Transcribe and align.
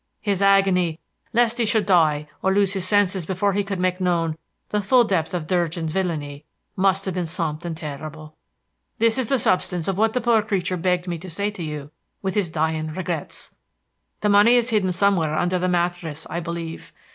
His 0.19 0.41
agony, 0.41 0.99
lest 1.31 1.59
he 1.59 1.65
should 1.65 1.85
die 1.85 2.27
or 2.41 2.51
lose 2.51 2.73
his 2.73 2.87
senses 2.87 3.27
before 3.27 3.53
he 3.53 3.63
could 3.63 3.79
make 3.79 4.01
known 4.01 4.35
the 4.69 4.81
full 4.81 5.03
depth 5.03 5.31
of 5.35 5.45
Durgin's 5.45 5.91
villainy, 5.93 6.43
must 6.75 7.05
have 7.05 7.13
been 7.13 7.27
something 7.27 7.75
terrible. 7.75 8.35
This 8.97 9.19
is 9.19 9.29
the 9.29 9.37
substance 9.37 9.87
of 9.87 9.99
what 9.99 10.13
the 10.13 10.19
poor 10.21 10.41
creature 10.41 10.75
begged 10.75 11.07
me 11.07 11.19
to 11.19 11.29
say 11.29 11.51
to 11.51 11.61
you 11.61 11.91
with 12.23 12.33
his 12.33 12.49
dying 12.49 12.87
regrets. 12.87 13.53
The 14.21 14.29
money 14.29 14.55
is 14.55 14.71
hidden 14.71 14.91
somewhere 14.91 15.35
under 15.35 15.59
the 15.59 15.69
mattress, 15.69 16.25
I 16.31 16.39
believe. 16.39 16.91